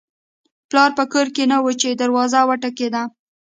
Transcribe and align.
پلار 0.69 0.89
په 0.97 1.03
کور 1.11 1.27
کې 1.35 1.43
نه 1.51 1.57
و 1.63 1.67
چې 1.81 1.89
دروازه 2.01 2.39
وټکېده 2.47 3.03